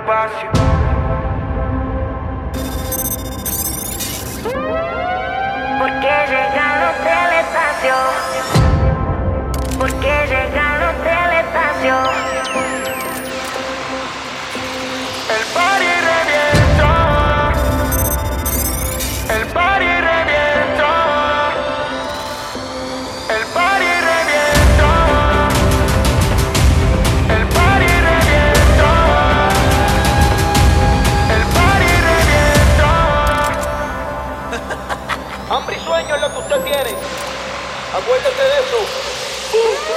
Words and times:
espacio. 0.00 0.73
Acuérdate 38.04 38.42
de 38.42 38.58
eso. 38.60 39.94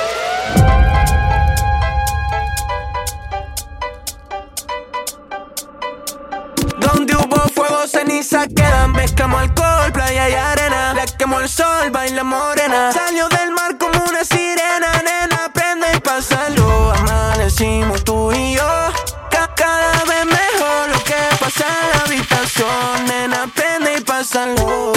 Donde 6.80 7.16
hubo 7.16 7.38
fuego, 7.54 7.88
ceniza 7.88 8.48
quedan. 8.48 8.92
Mezclamos 8.92 9.42
alcohol, 9.42 9.92
playa 9.92 10.30
y 10.30 10.34
arena. 10.34 10.94
Le 10.94 11.06
quemó 11.18 11.40
el 11.40 11.50
sol, 11.50 11.90
baila 11.92 12.24
morena. 12.24 12.92
Salió 12.92 13.28
del 13.30 13.52
mar 13.52 13.78
como 13.78 14.04
una 14.06 14.24
sirena. 14.24 14.92
Nena, 15.04 15.52
prende 15.54 15.88
y 15.96 16.00
pásalo. 16.00 16.92
Amanecimos 16.94 18.04
tú 18.04 18.32
y 18.32 18.56
yo. 18.56 18.92
Ca- 19.30 19.52
cada 19.56 20.04
vez 20.06 20.26
mejor 20.26 20.90
lo 20.90 21.04
que 21.04 21.16
pasa 21.40 21.66
en 21.66 21.98
la 21.98 22.06
habitación. 22.06 23.06
Nena, 23.06 23.48
prende 23.54 23.96
y 23.98 24.02
pásalo. 24.02 24.97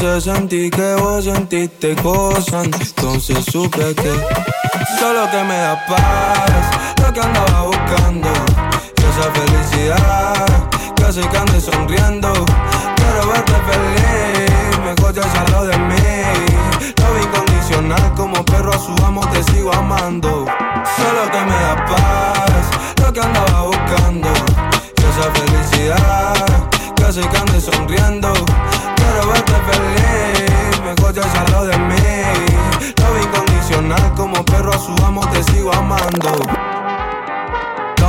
Te 0.00 0.20
sentí 0.20 0.70
que 0.70 0.94
vos 0.94 1.24
sentiste 1.24 1.94
cosas 1.96 2.66
Entonces 2.66 3.44
supe 3.50 3.94
que 3.94 4.12
Solo 4.98 5.30
que 5.30 5.44
me 5.44 5.56
da 5.56 5.86
paz 5.86 7.02
Lo 7.02 7.12
que 7.12 7.20
andaba 7.20 7.62
buscando 7.62 8.28
esa 8.96 9.32
felicidad 9.32 10.68
hace 11.08 11.20
que 11.20 11.36
ande 11.36 11.60
sonriendo 11.60 12.32
Quiero 12.96 13.28
verte 13.28 13.54
feliz 13.70 14.78
Mejor 14.84 15.14
ya 15.14 15.22
salgo 15.22 15.64
de 15.66 15.78
mí. 15.78 16.94
Love 16.98 17.22
incondicional 17.22 18.14
como 18.14 18.44
perro 18.44 18.72
a 18.72 18.78
su 18.78 18.92
amo 19.04 19.20
te 19.28 19.42
sigo 19.52 19.72
amando. 19.74 20.46
Solo 20.96 21.30
que 21.32 21.40
me 21.40 21.52
da 21.52 21.86
paz 21.86 23.02
Lo 23.02 23.12
que 23.12 23.20
andaba 23.20 23.62
buscando 23.62 24.28
esa 25.18 25.30
felicidad 25.32 26.47
hace 27.08 27.22
que 27.22 27.60
sonriendo. 27.60 28.32
Quiero 28.96 29.28
verte 29.28 29.52
feliz. 29.70 30.80
Mejor 30.84 31.14
ya 31.14 31.22
salgo 31.22 31.64
de 31.64 31.78
mí. 31.78 31.96
Love 32.98 33.22
incondicional 33.24 34.12
como 34.14 34.44
perro 34.44 34.72
a 34.72 34.78
su 34.78 34.92
amo 35.04 35.22
te 35.30 35.42
sigo 35.44 35.72
amando 35.72 36.77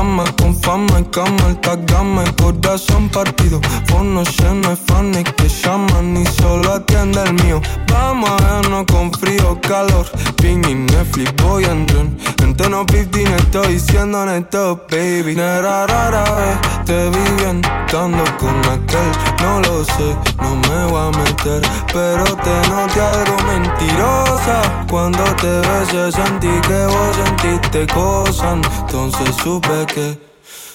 Cama 0.10 0.26
con 0.38 0.56
fama 0.56 1.02
y 1.02 1.04
cama, 1.12 1.46
alta 1.46 1.76
gama, 1.86 2.24
el 2.24 2.36
corazón 2.36 3.10
partido. 3.10 3.62
Fono 3.86 4.24
lleno 4.24 4.70
de 4.70 4.76
fans 4.76 5.24
que 5.38 5.48
llaman 5.48 6.18
y 6.18 6.26
solo 6.26 6.74
atiende 6.74 7.22
el 7.22 7.34
mío. 7.44 7.62
Vamos 7.92 8.28
a 8.28 8.38
vernos 8.38 8.86
con 8.88 9.12
frío, 9.14 9.62
calor. 9.62 10.08
Ping 10.42 10.64
y 10.68 10.74
Netflix, 10.74 11.32
voy 11.44 11.66
a 11.66 11.74
entrar. 11.74 12.08
En 12.42 12.58
tono 12.58 12.88
15 12.88 13.36
estoy 13.36 13.74
diciendo 13.74 14.26
neto, 14.26 14.84
baby. 14.90 15.36
Nera 15.36 15.86
rara 15.86 16.24
vez 16.24 16.86
te 16.86 17.10
vi 17.12 17.30
estando 17.86 18.24
con 18.40 18.58
aquel. 18.66 19.12
No 19.44 19.60
lo 19.62 19.69
no 19.80 20.56
me 20.56 20.86
voy 20.92 21.02
a 21.02 21.18
meter, 21.18 21.62
pero 21.94 22.26
te 22.26 22.70
noté 22.70 23.00
algo 23.00 23.38
mentirosa. 23.48 24.86
Cuando 24.90 25.24
te 25.36 25.48
besé 25.48 26.12
sentí 26.12 26.50
que 26.68 26.86
vos 26.86 27.16
sentiste 27.16 27.88
cosas, 27.88 28.60
entonces 28.82 29.36
supe 29.42 29.86
que 29.94 30.20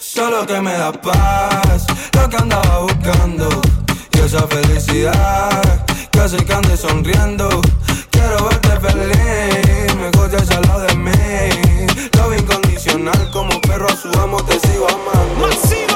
solo 0.01 0.47
que 0.47 0.59
me 0.59 0.73
da 0.73 0.91
paz, 0.91 1.87
lo 2.15 2.29
que 2.31 2.37
andaba 2.37 2.79
buscando 2.79 3.49
y 4.15 4.21
esa 4.21 4.47
felicidad 4.47 5.85
que 6.11 6.27
se 6.27 6.37
que 6.39 6.55
ande 6.55 6.75
sonriendo. 6.75 7.61
Quiero 8.11 8.49
verte 8.49 8.81
feliz, 8.81 9.97
me 9.97 10.09
escuchas 10.09 10.51
al 10.51 10.63
lado 10.63 10.81
de 10.81 10.95
mí, 10.95 11.87
lo 12.17 12.35
incondicional 12.35 13.31
como 13.31 13.61
perro 13.61 13.87
a 13.87 13.97
su 13.97 14.09
amo 14.19 14.43
te 14.45 14.59
sigo 14.61 14.87
amando. 14.89 15.47
Masivo. 15.47 15.95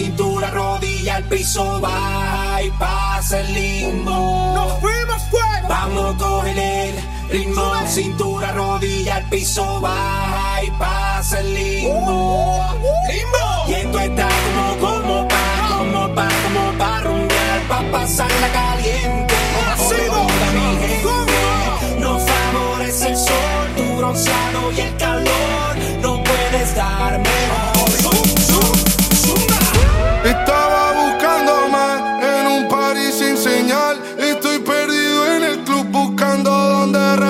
Vi 0.00 1.10
piso 1.28 1.80
baja 1.80 2.62
y 2.62 2.70
pasa 2.72 3.40
el 3.40 3.52
limbo. 3.52 4.52
Nos 4.54 4.80
fuimos 4.80 5.22
fuego. 5.30 5.68
Vamos 5.68 6.14
a 6.14 6.18
coger 6.18 6.58
el 6.58 6.94
ritmo, 7.30 7.72
cintura, 7.86 8.52
rodilla, 8.52 9.18
el 9.18 9.24
piso 9.26 9.80
baja 9.80 10.64
y 10.64 10.70
pasa 10.72 11.40
el 11.40 11.54
limbo. 11.54 12.64
Limbo. 13.08 13.68
Y 13.68 13.72
esto 13.72 14.00
está 14.00 14.28
como, 14.44 14.78
como 14.78 15.28
pa, 15.28 15.78
como 15.78 16.14
pa, 16.14 16.28
como 16.44 16.78
pa 16.78 17.00
rumbear, 17.02 17.62
pa 17.68 17.82
pasarla 17.92 18.48
caliente. 18.52 19.34
Masivo. 19.66 20.16
Hola, 20.16 20.50
mi 20.54 20.76
gente. 20.78 22.00
Nos 22.00 22.22
favorece 22.22 23.08
el 23.08 23.16
sol, 23.16 23.66
tu 23.76 23.96
bronceado 23.96 24.72
y 24.72 24.80
el 24.80 24.96
calor. 24.96 25.76
No 26.02 26.22
puedes 26.22 26.74
dar 26.74 27.18
mejor. 27.18 27.79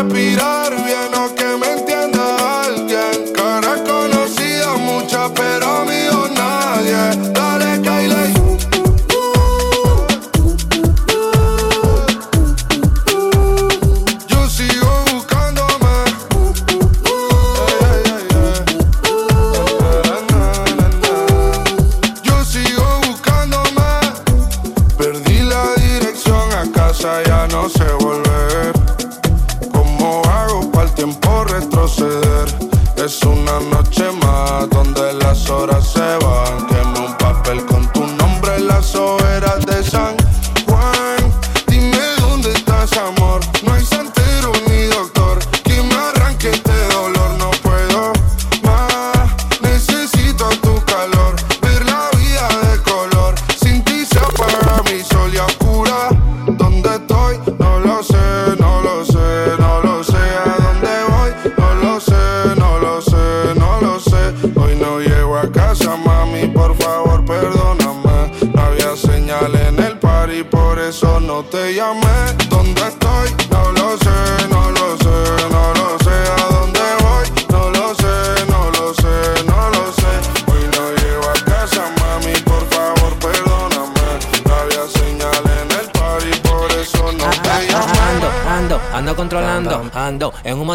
Respirar. 0.03 0.71
Bien 0.85 1.15
o 1.15 1.35
que 1.35 1.57
me 1.57 1.73
entienda 1.73 2.65
alguien. 2.65 3.33
Caras 3.35 3.81
conocidas, 3.81 4.79
muchas, 4.79 5.31
pero 5.35 5.67
amigos 5.83 6.31
nadie. 6.33 7.33
Dale, 7.33 7.81
Kylie. 7.83 8.33
Yo 14.29 14.49
sigo 14.49 15.05
na. 20.31 20.53
Yo 22.23 22.45
sigo 22.45 23.01
buscando 23.07 23.63
más. 23.75 24.23
Perdí 24.97 25.41
la 25.41 25.75
dirección 25.77 26.53
a 26.53 26.71
casa, 26.73 27.23
ya 27.27 27.47
no 27.49 27.69
sé 27.69 28.00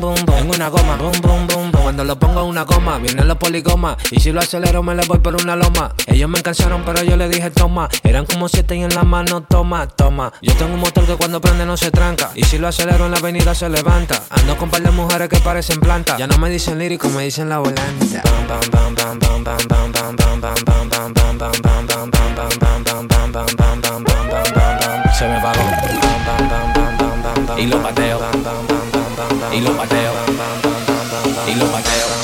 boom, 0.00 0.14
boom, 0.14 0.24
boom, 0.26 0.50
una 0.50 0.68
goma, 0.68 0.96
boom, 0.96 1.20
boom, 1.20 1.46
boom. 1.46 1.72
Cuando 1.72 2.04
lo 2.04 2.18
pongo 2.18 2.40
en 2.40 2.46
una 2.46 2.62
goma, 2.62 2.98
vienen 2.98 3.28
los 3.28 3.36
poligomas. 3.36 3.96
Y 4.10 4.20
si 4.20 4.32
lo 4.32 4.40
acelero, 4.40 4.82
me 4.82 4.94
le 4.94 5.04
voy 5.06 5.18
por 5.18 5.34
una 5.34 5.56
loma. 5.56 5.94
Ellos 6.06 6.28
me 6.28 6.40
cansaron, 6.40 6.82
pero 6.84 7.02
yo 7.02 7.16
le 7.16 7.28
dije 7.28 7.50
toma. 7.50 7.88
Eran 8.02 8.24
como 8.24 8.48
siete 8.48 8.76
y 8.76 8.82
en 8.82 8.94
la 8.94 9.02
mano, 9.02 9.42
toma, 9.42 9.86
toma. 9.88 10.32
Yo 10.40 10.54
tengo 10.54 10.74
un 10.74 10.80
motor 10.80 11.04
que 11.06 11.16
cuando 11.16 11.40
prende 11.40 11.66
no 11.66 11.76
se 11.76 11.90
tranca. 11.90 12.30
Y 12.34 12.44
si 12.44 12.58
lo 12.58 12.68
acelero 12.68 13.06
en 13.06 13.12
la 13.12 13.18
avenida 13.18 13.54
se 13.54 13.68
levanta. 13.68 14.22
Ando 14.30 14.56
con 14.56 14.70
par 14.70 14.82
de 14.82 14.90
mujeres 14.90 15.28
que 15.28 15.38
parecen 15.38 15.80
plantas. 15.80 16.18
Ya 16.18 16.26
no 16.26 16.38
me 16.38 16.48
dicen 16.48 16.78
lírico, 16.78 17.08
me 17.10 17.24
dicen 17.24 17.48
la 17.48 17.58
volanta. 17.58 17.82
Se 25.18 25.28
me 25.28 25.40
paró. 25.40 25.60
Y 27.58 27.66
lo 27.66 27.78
mateo. 27.78 28.21
Y 29.52 29.60
lo 29.60 29.76
pateo. 29.76 30.12
Y 31.46 31.54
lo 31.54 31.66
pateo. 31.66 32.22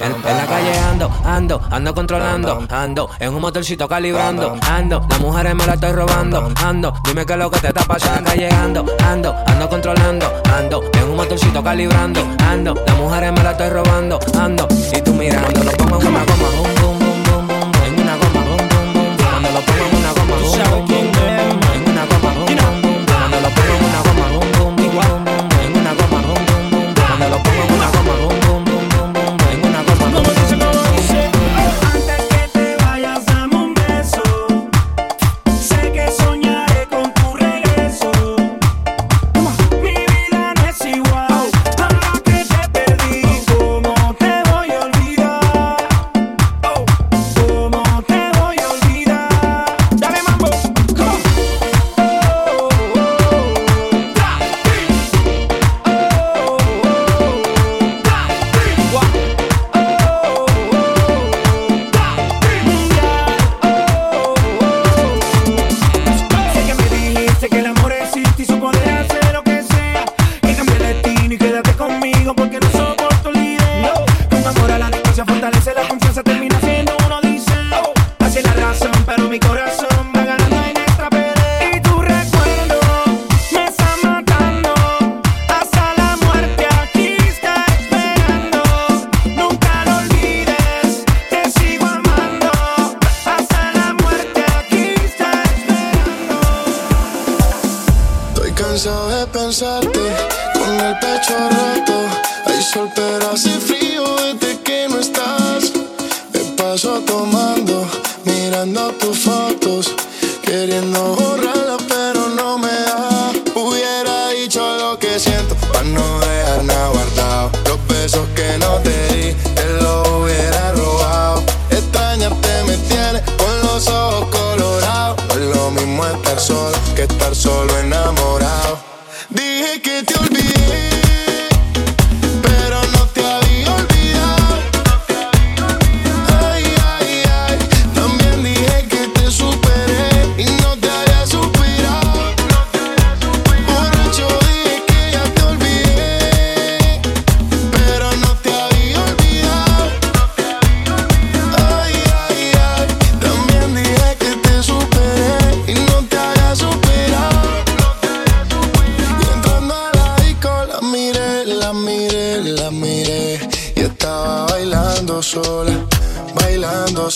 En 0.00 0.36
la 0.36 0.46
calle 0.46 0.78
ando, 0.78 1.10
ando, 1.24 1.60
ando 1.70 1.94
controlando, 1.94 2.66
ando 2.70 3.10
en 3.18 3.34
un 3.34 3.40
motorcito 3.40 3.88
calibrando, 3.88 4.56
ando, 4.70 5.04
las 5.08 5.20
mujeres 5.20 5.54
me 5.54 5.66
la 5.66 5.74
estoy 5.74 5.92
robando, 5.92 6.52
ando, 6.62 6.94
dime 7.04 7.26
qué 7.26 7.32
es 7.32 7.38
lo 7.38 7.50
que 7.50 7.58
te 7.58 7.68
está 7.68 7.82
pasando, 7.82 8.30
calle 8.30 8.48
ando, 8.48 8.84
ando, 9.04 9.34
ando 9.46 9.68
controlando, 9.68 10.42
ando 10.56 10.84
en 10.92 11.04
un 11.04 11.16
motorcito 11.16 11.62
calibrando, 11.62 12.20
ando, 12.38 12.74
las 12.86 12.96
mujeres 12.96 13.32
me 13.32 13.42
la 13.42 13.50
estoy 13.50 13.68
robando, 13.68 14.20
ando, 14.38 14.68
y 14.96 15.02
tú 15.02 15.12
mirando, 15.14 15.64
lo 15.64 15.72
pongo 15.72 15.98
una 15.98 16.75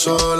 sola. 0.01 0.40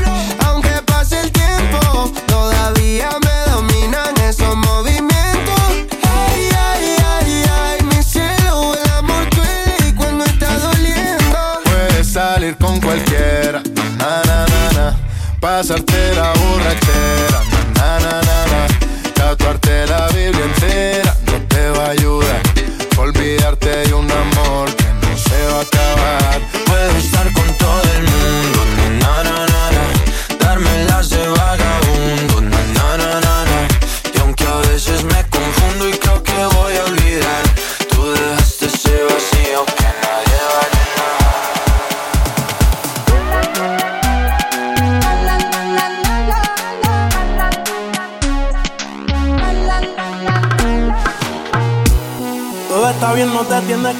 pasarte 15.41 16.13
la 16.15 16.31
borracha 16.39 16.90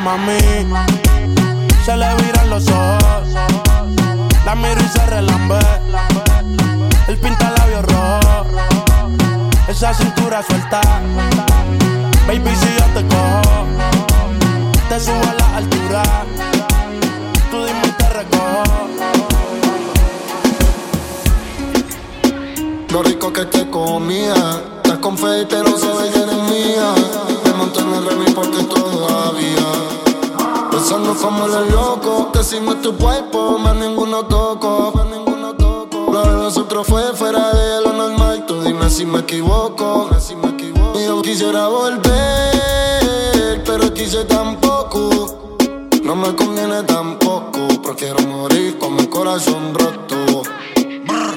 mami. 0.00 0.38
Se 1.84 1.96
le 1.96 2.14
viran 2.16 2.50
los 2.50 2.66
ojos. 2.68 3.28
La 4.44 4.54
miro 4.54 4.80
y 4.80 4.88
se 4.88 5.06
relambe. 5.06 5.58
El 7.08 7.16
pinta 7.18 7.50
labios 7.50 7.84
rojo. 7.86 8.46
Esa 9.68 9.94
cintura 9.94 10.42
suelta. 10.42 10.80
Baby, 12.26 12.50
si 12.56 12.69
corazón 49.20 49.74
roto. 49.74 50.42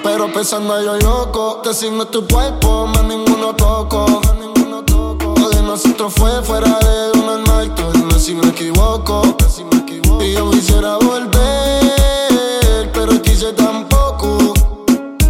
Pero 0.03 0.31
pensando 0.31 0.81
yo 0.81 0.95
loco, 0.99 1.61
que 1.61 1.73
si 1.73 1.89
no 1.89 2.03
es 2.03 2.11
tu 2.11 2.25
cuerpo, 2.25 2.87
más 2.87 3.03
ninguno 3.03 3.53
toco. 3.57 4.21
Más 4.23 4.35
ninguno 4.39 4.85
toco. 4.85 5.35
Lo 5.37 5.49
de 5.49 5.61
nosotros 5.61 6.13
fue 6.15 6.31
fuera 6.43 6.79
de 6.79 7.09
lo 7.13 7.25
normal. 7.25 7.75
Tú 7.75 7.83
dime 7.93 8.17
si 8.17 8.35
me 8.35 8.47
equivoco. 8.47 9.35
Si 9.49 9.65
me 9.65 9.81
equivoco. 9.81 10.23
Y 10.23 10.31
yo 10.31 10.49
quisiera 10.51 10.95
volver, 10.95 12.89
pero 12.93 13.21
quise 13.21 13.51
tampoco. 13.51 14.53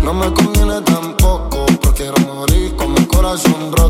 No 0.03 0.13
me 0.13 0.31
conviene 0.31 0.79
tampoco, 0.81 1.65
prefiero 1.81 2.19
morir 2.35 2.75
con 2.75 2.93
mi 2.93 3.03
corazón 3.07 3.71
roto. 3.71 3.82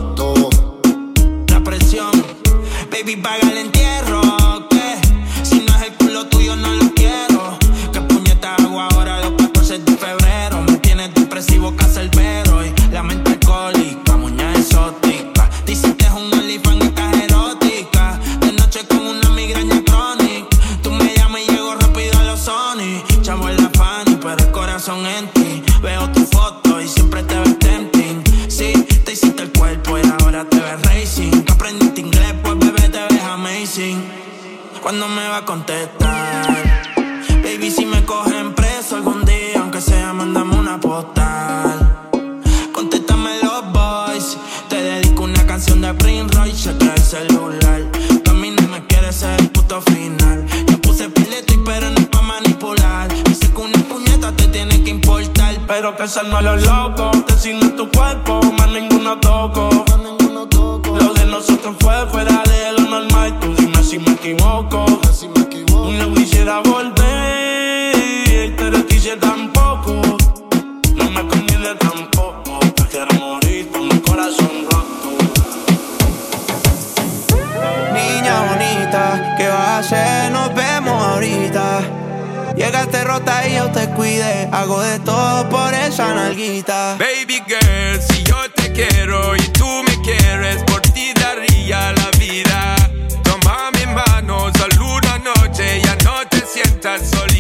Llegaste 82.94 83.12
rota 83.12 83.48
y 83.48 83.56
yo 83.56 83.72
te 83.72 83.90
cuide. 83.90 84.50
Hago 84.52 84.80
de 84.80 85.00
todo 85.00 85.50
por 85.50 85.74
esa 85.74 86.14
nalguita. 86.14 86.96
Baby 87.00 87.42
girl, 87.48 88.00
si 88.00 88.24
yo 88.24 88.38
te 88.56 88.72
quiero 88.72 89.36
y 89.36 89.42
tú 89.50 89.66
me 89.84 90.00
quieres, 90.04 90.62
por 90.64 90.82
ti 90.82 91.12
daría 91.16 91.92
la 91.94 92.12
vida. 92.20 92.76
Toma 93.24 93.72
mi 93.72 93.86
mano, 93.88 94.52
solo 94.56 94.98
una 94.98 95.18
noche, 95.18 95.82
ya 95.84 95.96
no 96.04 96.28
te 96.30 96.46
sientas 96.46 97.10
solita. 97.10 97.33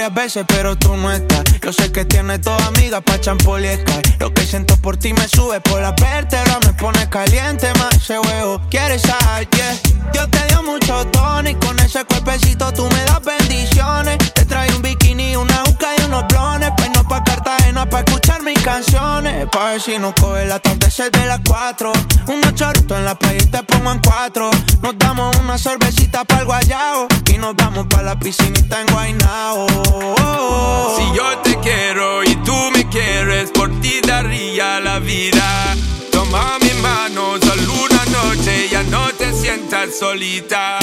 Varias 0.00 0.14
veces, 0.14 0.44
pero 0.48 0.76
tú 0.76 0.96
no 0.96 1.12
estás. 1.12 1.44
Yo 1.60 1.72
sé 1.74 1.92
que 1.92 2.06
tienes 2.06 2.40
toda 2.40 2.64
amiga 2.68 3.02
pa' 3.02 3.20
champol 3.20 3.62
y 3.62 3.68
Sky. 3.68 4.16
Lo 4.18 4.32
que 4.32 4.46
siento 4.46 4.74
por 4.78 4.96
ti 4.96 5.12
me 5.12 5.28
sube 5.28 5.60
por 5.60 5.82
la 5.82 5.92
vértebra, 5.92 6.58
me 6.64 6.72
pone 6.72 7.06
caliente 7.10 7.70
más 7.78 7.94
ese 7.96 8.18
huevo. 8.18 8.62
¿Quieres 8.70 9.02
saber? 9.02 9.48
Yeah. 9.50 9.78
Dios 10.12 10.30
te 10.30 10.46
dio 10.46 10.62
mucho 10.62 11.06
tono 11.08 11.50
y 11.50 11.54
con 11.56 11.78
ese 11.80 12.02
cuerpecito 12.06 12.72
tú 12.72 12.88
me 12.88 13.04
das 13.04 13.20
bendiciones. 13.22 14.16
Te 14.32 14.46
trae 14.46 14.74
un 14.74 14.80
bikini, 14.80 15.36
una 15.36 15.62
juca 15.66 15.88
y 15.98 16.02
unos 16.04 16.24
blones. 16.28 16.70
Pues 16.78 16.90
no 16.94 17.06
pa' 17.06 17.22
Cartagena 17.80 17.86
pa' 17.88 18.00
escuchar 18.00 18.42
mis 18.42 18.58
canciones. 18.62 19.46
Pa' 19.50 19.70
ver 19.70 19.80
si 19.80 19.98
nos 19.98 20.14
coge 20.14 20.44
la 20.44 20.58
tarde 20.58 20.86
de 21.10 21.26
las 21.26 21.40
cuatro. 21.46 21.92
Unos 22.26 22.54
choritos 22.54 22.98
en 22.98 23.04
la 23.04 23.14
playa 23.14 23.38
y 23.42 23.46
te 23.46 23.62
pongo 23.62 23.92
en 23.92 24.00
cuatro. 24.00 24.50
Nos 24.82 24.98
damos 24.98 25.34
una 25.36 25.56
cervecita 25.56 26.24
para 26.24 26.40
el 26.40 26.46
guayao. 26.46 27.06
Y 27.32 27.38
nos 27.38 27.56
vamos 27.56 27.86
pa' 27.88 28.02
la 28.02 28.18
piscinita 28.18 28.80
en 28.80 28.86
Guaynao. 28.88 29.66
Si 30.96 31.16
yo 31.16 31.38
te 31.42 31.58
quiero 31.60 32.22
y 32.24 32.36
tú 32.44 32.54
me 32.72 32.88
quieres, 32.88 33.50
por 33.50 33.70
ti 33.80 34.00
daría 34.06 34.80
la 34.80 34.98
vida. 34.98 35.74
Toma 36.12 36.58
mi 36.60 36.72
mano, 36.82 37.38
solo 37.40 37.72
una 37.84 38.04
noche, 38.06 38.68
ya 38.70 38.82
no 38.84 39.08
te 39.12 39.32
sientas 39.32 39.98
solita. 39.98 40.78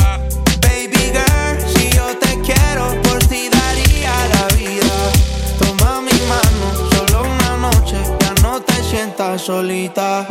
Baby 0.62 1.12
girl, 1.14 1.76
si 1.76 1.90
yo 1.92 2.08
te 2.18 2.40
quiero, 2.42 3.00
por 3.04 3.20
ti 3.28 3.50
daría 3.50 4.14
la 4.34 4.56
vida. 4.56 5.12
Toma 5.60 6.02
mi 6.02 6.18
mano, 6.28 6.87
sientas 8.88 9.42
solita. 9.42 10.26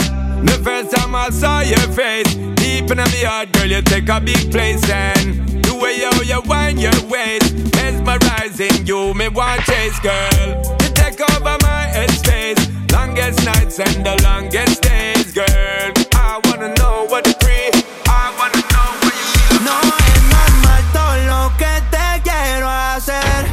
The 0.45 0.59
first 0.65 0.91
time 0.97 1.15
I 1.15 1.31
saw 1.31 1.61
your 1.61 1.89
face, 1.93 2.35
deep 2.57 2.91
in 2.91 2.99
my 2.99 3.09
heart, 3.25 3.53
girl, 3.53 3.67
you 3.67 3.83
take 3.83 4.09
a 4.09 4.21
big 4.21 4.51
place 4.51 4.83
and 4.91 5.63
the 5.65 5.75
way 5.75 5.97
you, 5.97 6.11
you 6.25 6.41
wind 6.43 6.81
your 6.81 6.99
waist, 7.09 7.53
mesmerizing 7.77 8.87
you, 8.87 9.15
me 9.15 9.29
want 9.29 9.61
chase, 9.63 9.99
girl. 10.01 10.49
You 10.83 10.89
take 10.95 11.21
over 11.21 11.57
my 11.63 11.83
headspace, 11.93 12.61
longest 12.93 13.45
nights 13.45 13.79
and 13.79 14.05
the 14.05 14.17
longest 14.25 14.83
days, 14.83 15.33
girl. 15.33 15.93
I 16.15 16.41
wanna 16.45 16.75
know 16.75 17.07
what 17.09 17.27
it 17.27 17.37
free, 17.43 17.71
I 18.09 18.33
wanna 18.39 18.63
know 18.73 18.91
what 19.03 19.15
you 19.21 19.29
feel. 19.49 19.61
No 19.69 19.77
es 20.09 20.21
normal 20.37 20.83
todo 20.97 21.17
lo 21.33 21.43
que 21.61 21.75
te 21.91 22.09
quiero 22.23 22.69
hacer. 22.69 23.45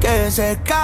Que 0.00 0.26
ese 0.26 0.58
cabrón 0.64 0.81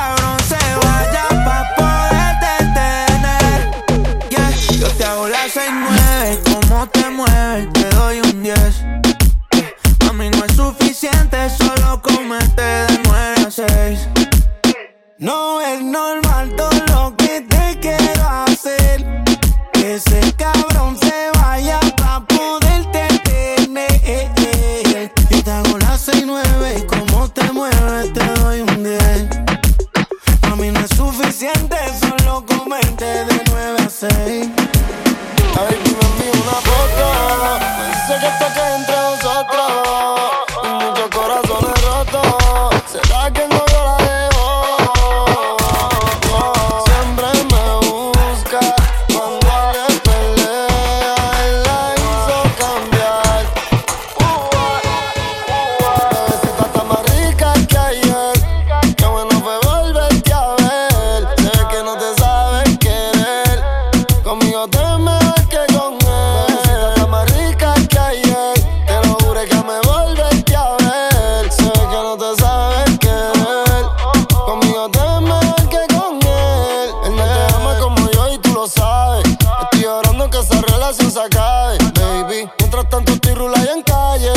baby. 80.89 82.51
Mientras 82.59 82.89
tanto 82.89 83.13
estoy 83.13 83.35
rula 83.35 83.59
y 83.59 83.69
en 83.69 83.83
calle, 83.83 84.33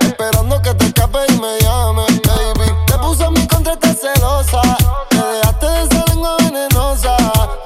esperando 0.00 0.62
que 0.62 0.72
te 0.74 0.86
escape 0.86 1.18
y 1.28 1.32
me 1.40 1.58
llame, 1.58 2.02
baby. 2.24 2.72
Te 2.86 2.98
puse 2.98 3.24
en 3.24 3.32
mi 3.32 3.46
contra, 3.48 3.72
estás 3.72 3.98
celosa. 4.00 4.62
Te 5.08 5.16
dejaste 5.16 5.66
de 5.66 5.82
esa 5.82 6.04
lengua 6.06 6.36
venenosa. 6.38 7.16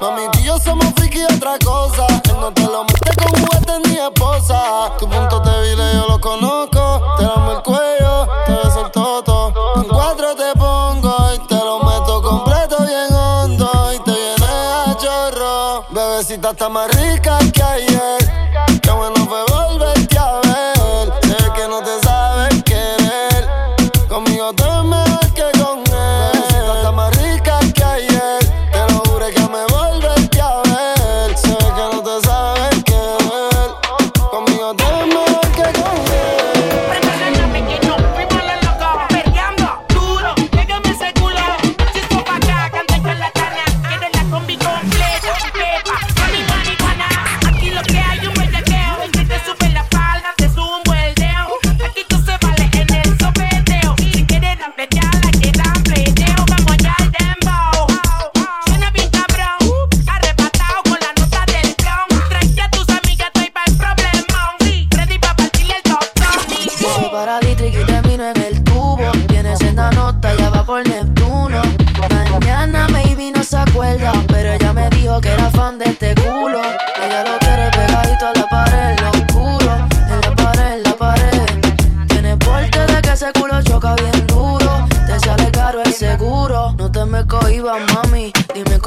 Mami, 0.01 0.23
tú 0.31 0.39
y 0.39 0.43
yo 0.45 0.57
somos 0.57 0.87
friki 0.95 1.19
y 1.19 1.23
otra 1.25 1.59
cosa. 1.63 2.07
Él 2.07 2.39
no 2.39 2.51
te 2.51 2.63
lo 2.63 2.83
mete 2.83 3.15
con 3.15 3.27
juguete 3.27 3.87
ni 3.87 3.99
esposa. 3.99 4.91
Tu 4.97 5.07
punto 5.07 5.39
débil 5.41 5.77
yo 5.93 6.07
lo 6.07 6.19
conozco. 6.19 7.15
Te 7.17 7.23
damos 7.23 7.57
el 7.57 7.61
cuello, 7.61 8.27
te 8.47 8.53
beso 8.53 8.85
el 8.85 8.91
toto. 8.91 9.53
En 9.75 9.83
cuatro 9.83 10.35
te 10.35 10.51
pongo 10.57 11.15
y 11.35 11.47
te 11.47 11.55
lo 11.55 11.79
meto 11.83 12.21
completo 12.23 12.77
bien 12.85 13.13
hondo. 13.13 13.93
Y 13.93 13.99
te 13.99 14.11
viene 14.11 14.45
a 14.45 14.97
chorro. 14.97 15.85
Bebecita 15.91 16.49
está 16.51 16.69
más 16.69 16.89
rica 16.95 17.37
que 17.53 17.61
ayer. 17.61 17.90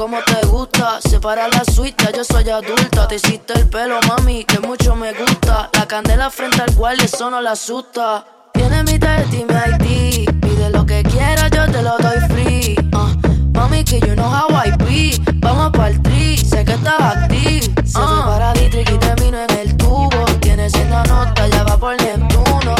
Cómo 0.05 0.19
te 0.21 0.45
gusta. 0.45 0.99
Separa 1.01 1.47
la 1.47 1.63
suite, 1.65 2.11
yo 2.15 2.23
soy 2.23 2.47
adulta. 2.47 3.07
Te 3.07 3.15
hiciste 3.15 3.53
el 3.53 3.67
pelo, 3.67 3.99
mami, 4.07 4.43
que 4.43 4.59
mucho 4.59 4.95
me 4.95 5.11
gusta. 5.13 5.67
La 5.73 5.87
candela 5.87 6.29
frente 6.29 6.61
al 6.61 6.75
cual 6.75 7.01
eso 7.01 7.31
no 7.31 7.41
la 7.41 7.53
asusta. 7.53 8.23
Tiene 8.53 8.83
mi 8.83 8.99
tarjeta 8.99 9.83
mi 9.83 10.19
ID. 10.21 10.29
Pide 10.41 10.69
lo 10.69 10.85
que 10.85 11.01
quieras, 11.01 11.49
yo 11.49 11.65
te 11.71 11.81
lo 11.81 11.97
doy 11.97 12.19
free. 12.29 12.75
Ah, 12.93 13.15
mami, 13.53 13.83
que 13.83 13.99
you 14.01 14.13
know 14.13 14.29
how 14.29 14.47
I 14.51 14.69
be. 14.83 15.19
Vamos 15.37 15.71
pa'l 15.71 15.99
tri, 16.03 16.37
sé 16.37 16.63
que 16.63 16.73
estás 16.73 17.01
active. 17.01 17.63
Se 17.83 17.97
fue 17.97 18.25
paradito 18.27 18.81
y 18.81 18.99
termino 18.99 19.39
en 19.39 19.57
el 19.57 19.75
tubo. 19.75 20.25
Tienes 20.39 20.75
esta 20.75 21.03
nota, 21.05 21.47
ya 21.47 21.63
va 21.63 21.77
por 21.79 21.99
Neptuno. 21.99 22.75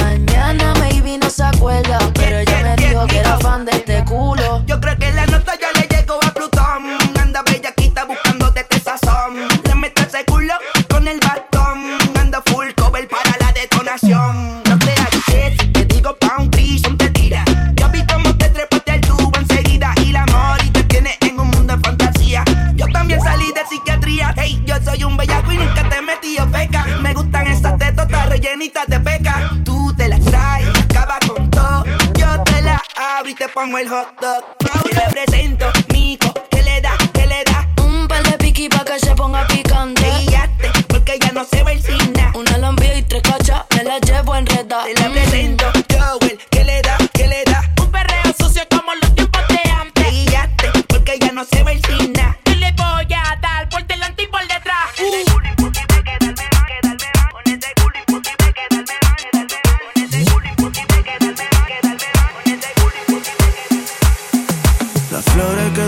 Mañana 0.00 0.74
maybe 0.78 1.18
no 1.18 1.28
se 1.28 1.42
acuerda, 1.42 1.98
pero 2.14 2.38
ella 2.38 2.62
me 2.62 2.76
dijo 2.76 3.04
que 3.08 3.18
era 3.18 3.36
fan 3.40 3.64
de 3.64 3.72
este 3.72 4.04
culo. 4.04 4.62
Yo 4.66 4.80
creo 4.80 4.96
que 4.96 5.12
la 5.12 5.26
nota 5.26 5.58
ya 5.60 5.67
tetotas 28.38 28.48
rellenitas 28.48 28.86
de 28.86 29.00
peca. 29.00 29.50
Tú 29.64 29.94
te 29.96 30.08
las 30.08 30.20
traes, 30.20 30.68
acaba 30.78 31.18
con 31.26 31.50
todo. 31.50 31.84
Yo 32.16 32.42
te 32.44 32.62
la 32.62 32.82
abro 32.96 33.30
y 33.30 33.34
te 33.34 33.48
pongo 33.48 33.78
el 33.78 33.88
hot 33.88 34.20
dog. 34.20 34.44
Te 34.58 35.00
represento, 35.00 35.66
Mico, 35.92 36.32
que 36.50 36.62
le 36.62 36.80
da, 36.80 36.96
que 37.12 37.26
le 37.26 37.44
da. 37.44 37.68
Un 37.82 38.06
par 38.08 38.22
de 38.22 38.38
piqui 38.38 38.68
pa' 38.68 38.84
que 38.84 38.98
se 38.98 39.14
ponga 39.14 39.46
picante. 39.46 40.02
Te 40.02 40.18
guillaste, 40.18 40.70
porque 40.88 41.18
ya 41.20 41.32
no 41.32 41.44
se 41.44 41.62
va 41.62 41.72
el 41.72 41.82
cine. 41.82 42.32
Una 42.34 42.58
lambia 42.58 42.96
y 42.96 43.02
tres 43.02 43.22
cachas, 43.22 43.64
me 43.76 43.84
la 43.84 43.98
llevo 43.98 44.36
enredada. 44.36 44.84
Te 44.84 44.94
la 44.94 45.10
presento, 45.10 45.64
Joel, 45.90 46.38
que 46.50 46.64
le 46.64 46.82
da, 46.82 46.96
que 47.12 47.26
le 47.26 47.44
da. 47.44 47.47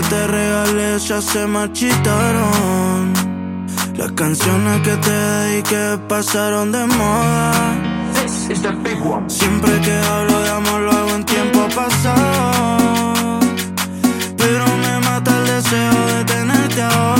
Te 0.01 0.27
regalé 0.27 0.99
ya 0.99 1.21
se 1.21 1.47
marchitaron. 1.47 3.13
Las 3.95 4.11
canciones 4.13 4.81
que 4.81 4.95
te 4.97 5.11
dediqué 5.11 5.99
pasaron 6.07 6.71
de 6.71 6.85
moda. 6.87 7.51
Siempre 9.27 9.81
que 9.81 9.93
hablo 9.93 10.39
de 10.41 10.49
amor 10.49 10.81
lo 10.81 10.91
hago 10.91 11.09
en 11.15 11.25
tiempo 11.25 11.67
pasado. 11.75 13.39
Pero 14.37 14.65
me 14.83 14.99
mata 15.05 15.31
el 15.37 15.45
deseo 15.45 16.05
de 16.13 16.25
tenerte 16.25 16.81
ahora. 16.81 17.10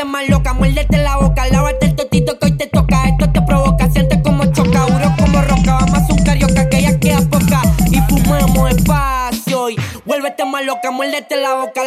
estés 0.00 0.12
más 0.12 0.28
loca, 0.28 0.54
muérdete 0.54 0.96
la 0.96 1.16
boca, 1.16 1.46
lávate 1.48 1.86
el 1.86 1.94
totito 1.94 2.38
que 2.38 2.46
hoy 2.46 2.56
te 2.56 2.66
toca. 2.66 3.04
Esto 3.08 3.30
te 3.32 3.42
provoca, 3.42 3.90
sientes 3.90 4.18
como 4.22 4.44
choca, 4.46 4.86
duro 4.86 5.14
como 5.18 5.40
roca. 5.42 5.78
Vamos 5.80 6.10
a 6.10 6.12
un 6.12 6.24
carioca 6.24 6.68
que 6.68 6.82
ya 6.82 6.98
queda 6.98 7.20
poca. 7.30 7.62
Y 7.90 8.00
fumamos 8.08 8.70
espacio 8.70 9.70
y 9.70 9.76
vuélvete 10.06 10.44
más 10.44 10.64
loca, 10.64 10.90
muérdete 10.90 11.36
la 11.36 11.54
boca, 11.54 11.84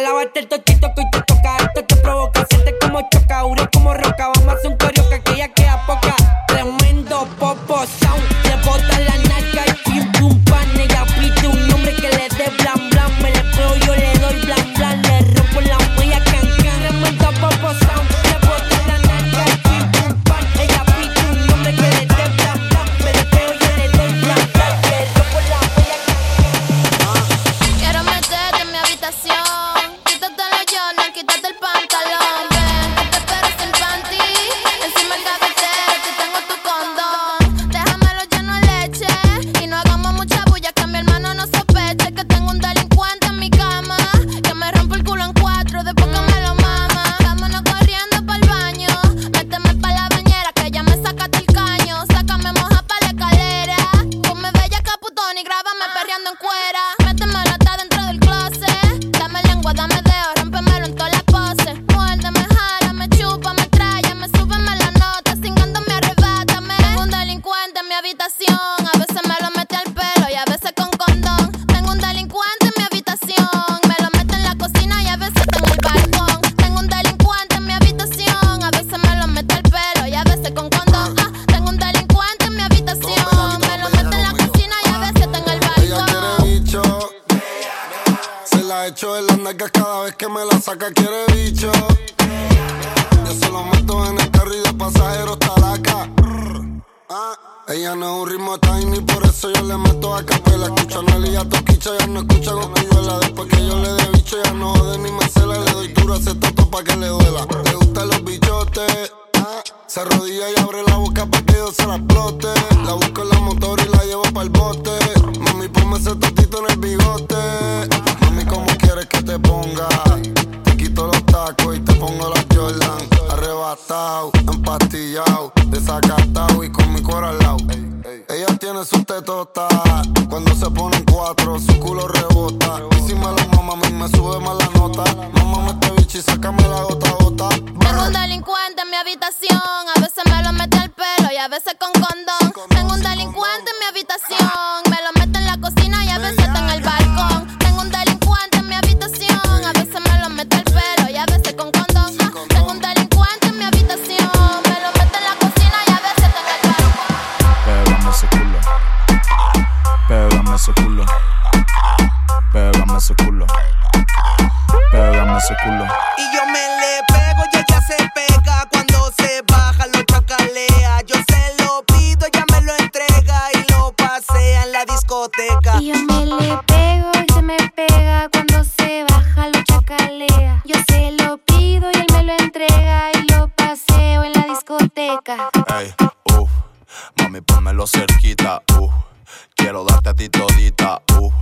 Quiero 189.64 189.82
darte 189.82 190.10
a 190.10 190.14
ti 190.14 190.28
todita, 190.28 191.00
uh. 191.16 191.32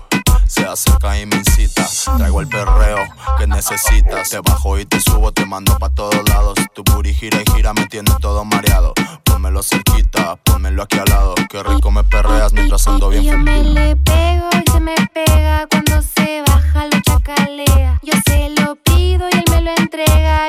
Se 0.47 0.65
acerca 0.65 1.19
y 1.19 1.27
me 1.27 1.39
incita, 1.39 1.85
traigo 2.17 2.41
el 2.41 2.47
perreo 2.47 2.99
que 3.37 3.49
necesitas. 3.49 4.31
Te 4.31 4.39
bajo 4.39 4.79
y 4.79 4.87
te 4.87 5.01
subo, 5.01 5.33
te 5.33 5.45
mando 5.45 5.77
pa' 5.77 5.91
todos 5.91 6.23
lados. 6.29 6.55
Tu 6.73 6.85
puri 6.85 7.13
gira 7.15 7.41
y 7.45 7.53
gira, 7.53 7.75
me 7.75 7.85
tiene 7.87 8.13
todo 8.21 8.45
mareado. 8.45 8.95
Pónmelo 9.25 9.61
cerquita, 9.65 10.37
pónmelo 10.45 10.85
aquí 10.85 10.99
al 11.01 11.07
lado. 11.07 11.35
Qué 11.51 11.65
rico 11.65 11.91
me 11.91 12.05
perreas 12.05 12.53
mientras 12.53 12.87
ando 12.87 13.09
bien. 13.09 13.25
Yo 13.25 13.39
me 13.39 13.65
le 13.65 13.97
pego 13.97 14.49
y 14.65 14.71
se 14.71 14.79
me 14.79 14.95
pega. 15.13 15.67
Cuando 15.69 16.01
se 16.01 16.45
baja, 16.47 16.87
lo 16.93 17.01
chacalea. 17.01 17.99
Yo 18.05 18.13
se 18.25 18.51
lo 18.51 18.77
pido 18.77 19.27
y 19.33 19.37
él 19.37 19.45
me 19.51 19.63
lo 19.63 19.73
entrega. 19.77 20.49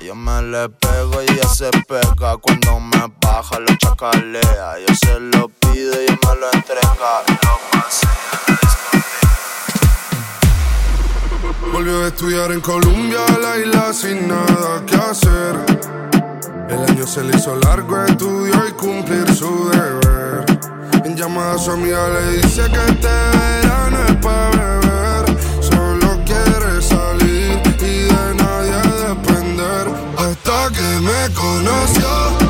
Yo 0.00 0.14
me 0.14 0.40
le 0.42 0.68
pego 0.70 1.22
y 1.22 1.32
ella 1.32 1.48
se 1.48 1.70
pega. 1.86 2.36
Cuando 2.38 2.80
me 2.80 3.12
baja, 3.20 3.58
lo 3.58 3.76
chacalea. 3.76 4.78
Yo 4.86 4.94
se 4.94 5.20
lo 5.20 5.48
pido 5.48 5.94
y 6.02 6.10
me 6.10 6.34
lo 6.40 6.52
entrega. 6.52 7.24
Volvió 11.72 12.04
a 12.04 12.06
estudiar 12.08 12.52
en 12.52 12.60
Colombia, 12.60 13.20
la 13.42 13.58
isla 13.58 13.92
sin 13.92 14.28
nada 14.28 14.84
que 14.86 14.96
hacer. 14.96 15.56
El 16.70 16.90
año 16.90 17.06
se 17.06 17.22
le 17.22 17.36
hizo 17.36 17.54
largo, 17.56 18.04
estudió 18.04 18.66
y 18.66 18.72
cumplir 18.72 19.32
su 19.34 19.68
deber. 19.70 20.46
En 21.04 21.16
llamada 21.16 21.54
a 21.54 21.58
su 21.58 21.72
amiga 21.72 22.08
le 22.08 22.38
dice 22.38 22.62
que 22.70 22.92
este 22.92 23.08
verano 23.08 24.04
es 24.08 24.16
para 24.16 24.50
beber. 24.50 24.87
que 30.70 31.00
me 31.00 31.34
conoció. 31.34 32.47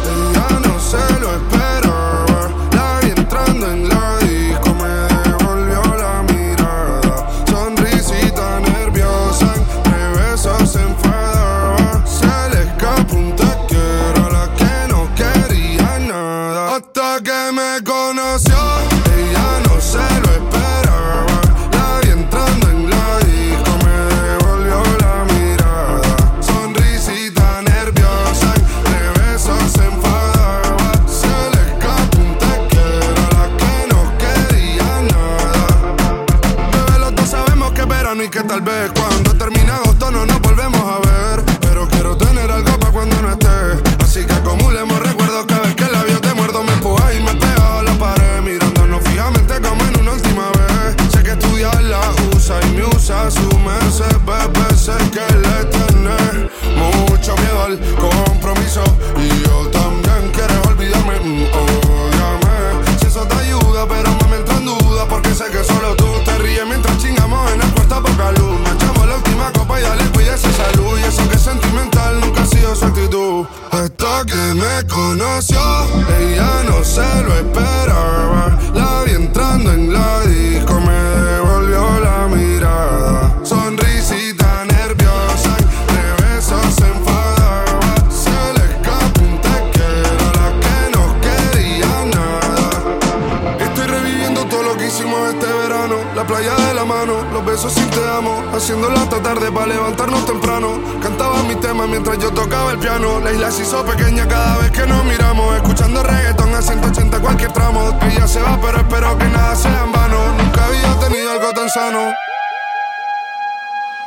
haciéndolo 98.53 98.97
hasta 98.99 99.23
tarde 99.23 99.51
para 99.53 99.67
levantarnos 99.67 100.27
temprano. 100.27 100.81
Cantaba 101.01 101.43
mis 101.45 101.61
temas 101.61 101.89
mientras 101.89 102.19
yo 102.19 102.33
tocaba 102.33 102.73
el 102.73 102.79
piano. 102.79 103.21
La 103.21 103.31
isla 103.33 103.51
se 103.51 103.63
hizo 103.63 103.85
pequeña 103.85 104.27
cada 104.27 104.59
vez 104.59 104.71
que 104.73 104.87
nos 104.87 105.05
miramos. 105.05 105.57
Escuchando 105.57 106.03
reggaeton 106.03 106.55
a 106.55 106.63
180 106.63 107.21
cualquier 107.21 107.53
tramo. 107.53 107.97
Ella 108.03 108.27
se 108.27 108.41
va, 108.43 108.59
pero 108.61 108.79
espero 108.79 109.17
que 109.19 109.25
nada 109.27 109.55
sea 109.55 109.85
en 109.85 109.93
vano. 109.93 110.19
Nunca 110.37 110.65
había 110.65 110.99
tenido 110.99 111.31
algo 111.31 111.53
tan 111.53 111.69
sano. 111.69 112.13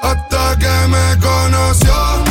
Hasta 0.01 0.57
que 0.57 0.87
me 0.87 1.19
conoció. 1.19 2.30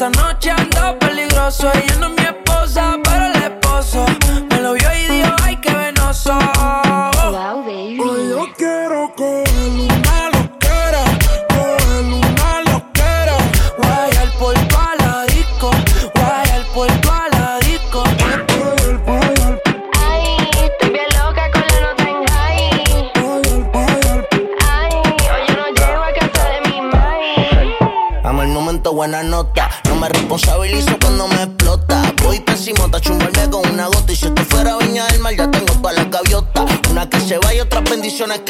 Esta 0.00 0.08
noche 0.22 0.50
ando 0.50 0.98
peligroso 0.98 1.70
y 1.74 2.00
no 2.00 2.08
mi 2.08 2.24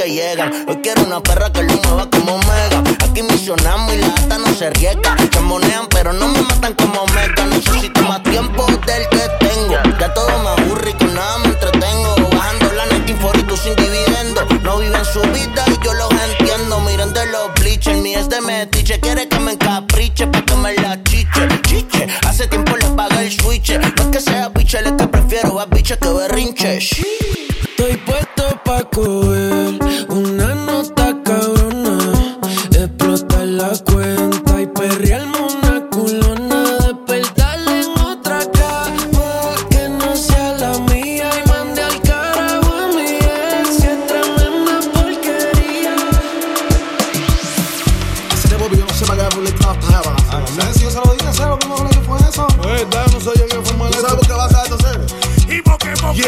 Hoy 0.02 0.78
quiero 0.82 1.04
una 1.04 1.22
perra 1.22 1.52
que 1.52 1.62
lo 1.62 1.74
mueva 1.74 2.08
como 2.08 2.38
mega. 2.38 2.82
Aquí 3.04 3.22
misionamos 3.22 3.92
y 3.92 3.98
la 4.28 4.38
no 4.38 4.46
se 4.54 4.70
riega. 4.70 5.14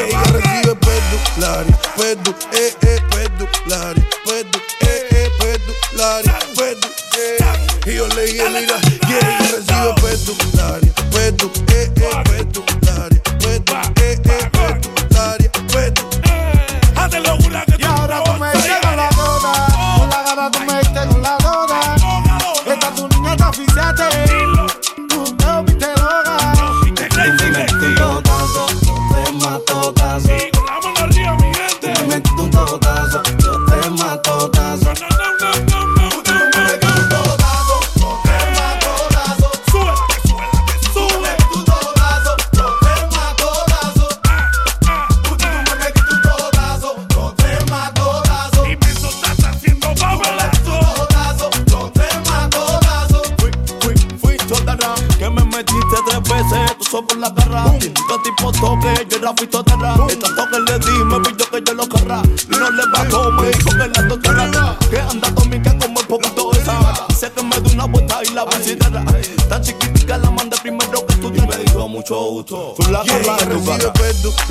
Ella 0.03 0.22
recibe 0.32 0.74
pedularia, 0.74 1.78
pedu, 1.96 2.34
eh, 2.53 2.74
eh, 2.82 3.00
pedularia, 3.11 4.05
pedu, 4.24 4.59
eh, 4.80 5.07
eh, 5.11 5.28
pedularia, 5.38 6.38
pedu, 6.57 6.88
eh. 7.18 7.90
Y 7.90 7.94
yo 7.94 8.07
le 8.09 8.24
dije, 8.26 8.48
mira. 8.50 9.01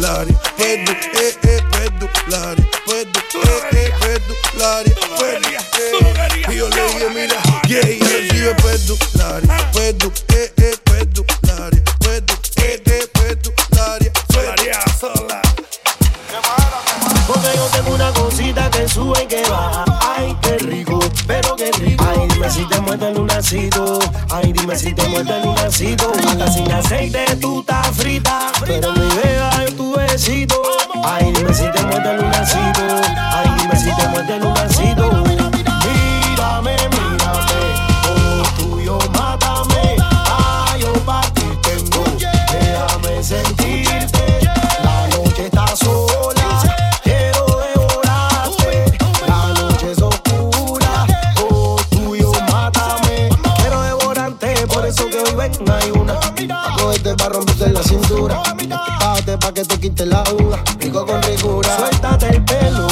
perdulária, 0.02 0.34
perdu, 0.58 0.91
eh, 0.91 1.38
eh, 1.43 1.62
perdulária, 1.70 2.66
perdu, 2.88 3.20
eh, 3.36 3.49
eh, 3.72 3.91
puedo, 3.99 4.34
perdulária, 4.49 4.95
perdu, 5.18 6.08
eh. 6.49 6.52
E 6.52 6.58
eu 6.58 6.68
leia, 6.70 7.10
mira, 7.12 7.38
yeah, 7.68 7.88
eu 7.88 8.22
digo 8.24 8.56
perdulária, 8.64 9.47
perdu, 9.72 10.12
eh, 10.34 10.52
eh, 10.58 10.78
perdulária, 10.86 11.84
perdu, 11.99 12.34
eh, 12.58 12.82
eh, 12.84 13.08
puedo, 13.14 13.52
perdulária, 13.52 14.08
eh, 14.08 14.12
eh. 14.12 14.34
solaria, 14.34 14.80
sola. 14.99 15.41
Porque 17.28 17.56
yo 17.56 17.66
tengo 17.72 17.93
una 17.93 18.12
cosita 18.12 18.70
que 18.72 18.88
sube 18.89 19.24
y 19.24 19.28
que 19.28 19.43
baja, 19.47 19.86
ay, 20.02 20.36
qué 20.41 20.58
rico, 20.58 20.99
pero 21.28 21.51
si 22.52 22.66
te 22.66 22.82
muerde 22.82 23.08
el 23.08 23.16
lunacito. 23.16 23.99
Ay, 24.30 24.52
dime 24.52 24.76
si 24.76 24.93
te 24.93 25.08
muerde 25.08 25.38
el 25.38 25.43
lunacito. 25.45 26.12
Hasta 26.28 26.52
sin 26.52 26.72
aceite 26.72 27.26
tú 27.39 27.62
estás 27.62 27.88
frita. 27.91 28.52
Pero 28.66 28.91
mi 28.91 29.08
beba 29.16 29.64
es 29.66 29.76
tu 29.76 29.95
besito. 29.95 30.62
Ay, 31.04 31.32
dime 31.32 31.54
si 31.54 31.72
te 31.72 31.84
muerde 31.84 32.12
el 32.12 32.22
lunacito. 32.22 32.82
Ay, 33.16 33.49
dime 33.58 33.76
si 33.78 33.95
te 33.95 34.08
muerde 34.10 34.36
el 34.36 34.41
lunacito. 34.41 35.12
Mírame, 35.24 36.76
mírame. 36.89 37.60
Todo 38.04 38.43
tuyo, 38.58 38.99
mátame. 39.14 39.95
Ay, 40.28 40.82
yo 40.82 40.93
pa' 41.06 41.22
ti 41.34 41.45
tengo. 41.62 42.04
Déjame 42.20 43.24
sentir. 43.24 43.61
cintura. 57.84 58.42
Pate 59.00 59.38
pa' 59.38 59.54
que 59.54 59.64
te 59.64 59.80
quite 59.80 60.06
la 60.06 60.24
duda. 60.24 60.64
Rico 60.80 61.06
con 61.06 61.22
rigura. 61.24 61.78
Suéltate 61.78 62.30
el 62.30 62.44
pelo 62.44 62.91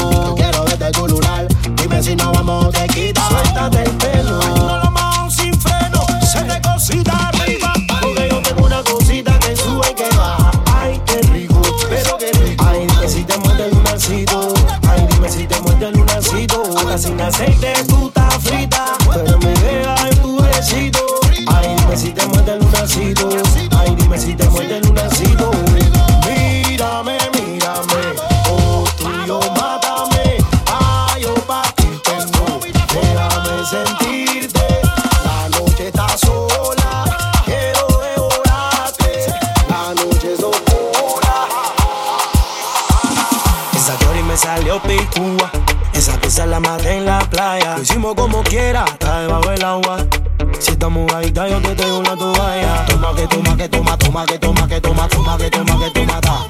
vaya. 52.39 52.85
Toma 52.85 53.15
que 53.15 53.27
toma 53.27 53.57
que 53.57 53.69
toma, 53.69 53.97
toma 53.97 54.25
que 54.25 54.39
toma 54.39 54.67
que 54.67 54.81
toma, 54.81 55.07
toma 55.07 55.37
que 55.37 55.49
toma 55.49 55.79
que 55.79 55.89
toma. 55.91 56.21
Da. 56.21 56.47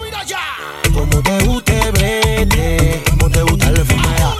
Como 0.93 1.21
te 1.21 1.45
guste, 1.45 1.91
vete. 1.91 3.03
Como 3.09 3.29
te 3.29 3.41
gusta 3.43 3.67
el 3.69 3.85
fumea. 3.85 4.33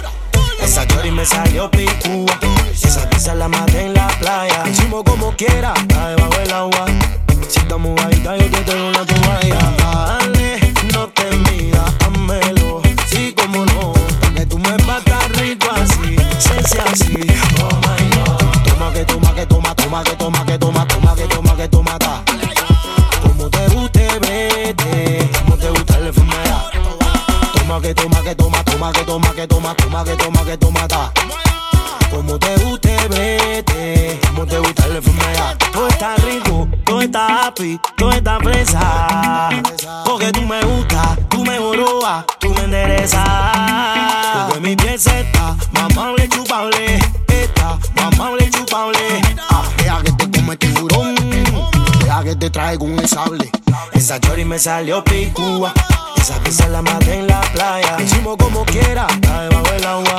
Esa 0.62 0.86
y 1.04 1.10
me 1.10 1.24
salió 1.26 1.70
pi 1.70 1.89
toma, 29.74 30.04
que 30.04 30.16
toma, 30.16 30.44
que 30.44 30.56
toma, 30.56 30.88
ta. 30.88 31.12
Como 32.10 32.38
te 32.38 32.56
guste, 32.56 32.96
brete, 33.08 34.18
como 34.28 34.46
te 34.46 34.58
gusta 34.58 34.86
el 34.86 34.96
enfermedad. 34.96 35.56
Todo 35.72 35.88
está 35.88 36.16
rico, 36.16 36.68
todo 36.84 37.00
está 37.02 37.46
happy, 37.46 37.80
todo 37.96 38.10
está 38.12 38.38
fresa. 38.40 39.48
Porque 40.04 40.32
tú 40.32 40.42
me 40.42 40.60
gustas, 40.62 41.18
tú 41.28 41.44
me 41.44 41.58
borobas, 41.58 42.24
tú 42.40 42.52
me 42.54 42.64
enderezas. 42.64 43.28
Porque 44.46 44.60
mi 44.60 44.76
piel 44.76 44.98
se 44.98 45.20
está, 45.20 45.56
mamable, 45.72 46.28
chupable, 46.28 46.98
está, 47.28 47.78
mamable, 47.94 48.50
chupable. 48.50 49.20
Ah, 49.50 49.62
deja 49.76 50.02
que 50.02 50.12
te 50.12 50.30
come 50.30 50.56
tiburón, 50.56 51.14
deja 52.00 52.24
que 52.24 52.36
te 52.36 52.50
traigo 52.50 52.86
un 52.86 53.06
sable. 53.06 53.50
Esa 53.92 54.18
chori 54.18 54.44
me 54.44 54.58
salió 54.58 55.04
picúa, 55.04 55.72
esa 56.20 56.38
se 56.50 56.68
la 56.68 56.82
maté 56.82 57.14
en 57.14 57.26
la 57.26 57.40
playa. 57.52 57.96
Hicimos 58.02 58.36
como 58.36 58.64
quiera, 58.64 59.06
debajo 59.20 59.72
agua. 59.84 60.09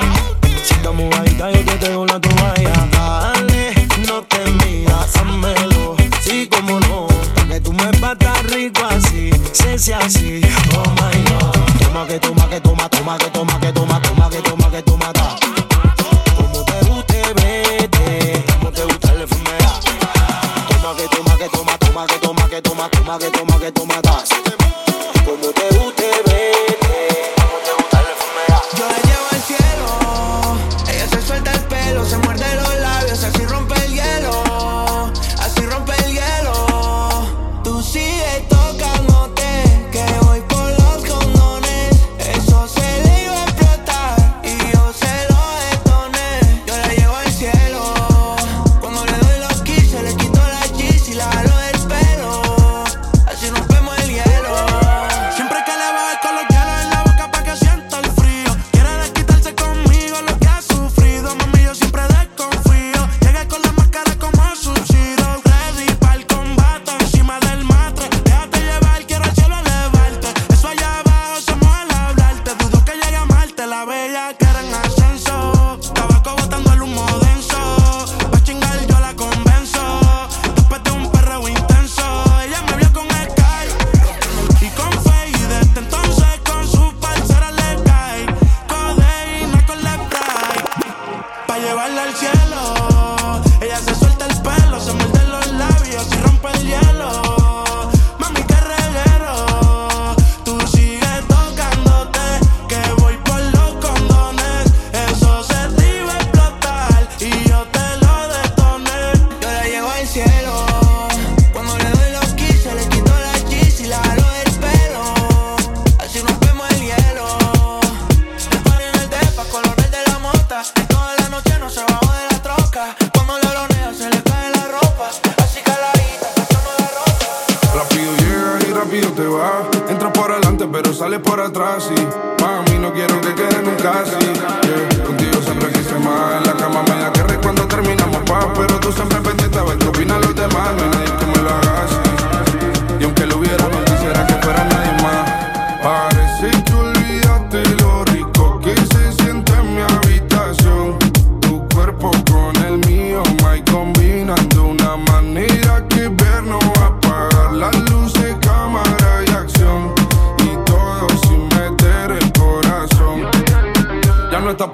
Sales 131.01 131.19
por 131.21 131.39
atrás. 131.39 131.89
Y 131.89 132.41
mami, 132.43 132.77
no 132.77 132.93
quiero 132.93 133.19
que 133.21 133.33
quede 133.33 133.63
nunca 133.63 134.01
así. 134.01 134.13
Yeah, 134.21 135.03
Contigo 135.03 135.41
siempre 135.41 135.69
quise 135.71 135.97
más. 135.97 136.37
En 136.37 136.43
la 136.43 136.55
cama 136.55 136.83
me 136.83 136.95
da 137.01 137.11
que 137.11 137.37
cuando 137.37 137.67
terminamos 137.67 138.17
paz. 138.29 138.45
Pero 138.55 138.79
tú 138.79 138.91
siempre 138.91 139.10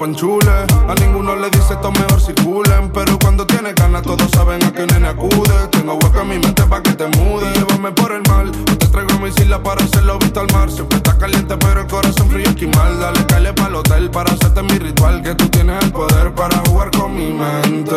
Panchule, 0.08 0.66
a 0.88 0.96
ninguno 1.02 1.36
le 1.36 1.50
dice 1.50 1.74
esto 1.74 1.92
mejor 1.92 2.22
circulen. 2.22 2.90
Pero 2.94 3.20
cuando 3.20 3.46
tienes 3.46 3.76
ganas, 3.76 4.04
todos 4.04 4.32
saben 4.32 4.64
a 4.64 4.72
qué 4.72 4.88
nene 4.88 5.10
acude. 5.10 5.68
Tengo 5.70 5.96
hueco 5.96 6.22
en 6.22 6.30
mi 6.30 6.40
mente 6.40 6.64
pa' 6.64 6.82
que 6.82 6.94
te 6.94 7.08
mude. 7.08 7.52
Llévame 7.54 7.92
por 7.92 8.14
el 8.14 8.22
mal, 8.30 8.48
o 8.50 8.78
te 8.78 8.88
traigo 8.88 9.20
mi 9.20 9.28
isla 9.28 9.62
para 9.62 9.84
hacerlo 9.84 10.18
visto 10.18 10.40
al 10.40 10.48
mar. 10.54 10.72
Siempre 10.72 10.98
está 11.00 11.18
caliente, 11.18 11.58
pero 11.58 11.82
el 11.82 11.88
corazón 11.88 12.30
frío 12.30 12.48
esquimal. 12.48 12.98
Dale, 13.02 13.26
calle 13.26 13.52
pa'l 13.52 13.76
hotel 13.76 14.10
para 14.10 14.32
hacerte 14.32 14.64
mi 14.64 14.80
ritual. 14.80 15.22
Que 15.22 15.36
tú 15.36 15.50
tienes 15.50 15.84
el 15.84 15.92
poder 15.92 16.34
para 16.34 16.58
jugar 16.60 16.90
con 16.92 17.14
mi 17.14 17.34
mente. 17.34 17.96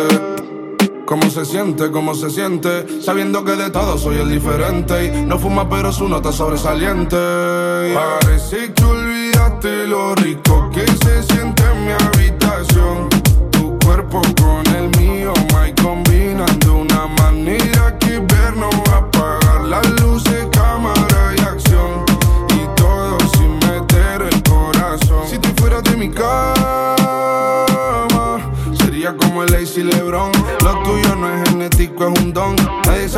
¿Cómo 1.05 1.29
se 1.29 1.45
siente? 1.45 1.91
¿Cómo 1.91 2.13
se 2.13 2.29
siente? 2.29 3.01
Sabiendo 3.01 3.45
que 3.45 3.53
de 3.57 3.69
todo 3.69 3.97
soy 3.97 4.17
el 4.17 4.29
diferente. 4.29 5.05
Y 5.05 5.25
no 5.25 5.39
fuma, 5.39 5.69
pero 5.69 5.93
su 5.93 6.09
nota 6.09 6.33
sobresaliente. 6.33 7.15
Parece 7.93 8.70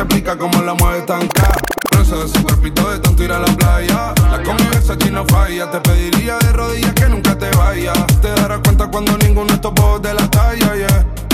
explica 0.04 0.36
cómo 0.36 0.62
la 0.62 0.74
mueve 0.74 1.02
tan 1.02 1.26
cara. 1.28 1.58
De 1.92 2.24
ese 2.24 2.42
cuerpito 2.42 2.90
de 2.90 2.98
tanto 2.98 3.22
ir 3.24 3.32
a 3.32 3.38
la 3.38 3.46
playa. 3.56 4.14
La 4.30 4.42
convivencia 4.42 4.94
aquí 4.94 5.10
no 5.10 5.24
falla. 5.26 5.70
Te 5.70 5.80
pediría 5.80 6.38
de 6.38 6.52
rodillas 6.52 6.92
que 6.92 7.08
nunca 7.08 7.36
te 7.36 7.50
vayas. 7.56 8.06
Te 8.20 8.28
darás 8.28 8.60
cuenta 8.60 8.86
cuando 8.88 9.16
ninguno 9.18 9.46
de 9.46 9.54
estos 9.54 10.02
de 10.02 10.14
la 10.14 10.30
talla, 10.30 10.74
yeah. 10.76 11.33